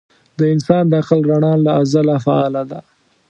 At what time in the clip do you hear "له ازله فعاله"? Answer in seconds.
1.65-2.63